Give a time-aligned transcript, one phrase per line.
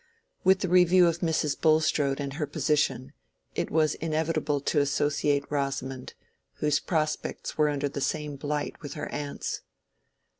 [0.43, 1.61] With the review of Mrs.
[1.61, 3.13] Bulstrode and her position
[3.53, 6.15] it was inevitable to associate Rosamond,
[6.53, 9.61] whose prospects were under the same blight with her aunt's.